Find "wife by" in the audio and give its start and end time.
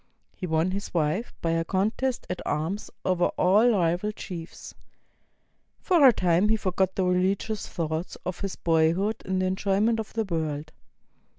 0.95-1.51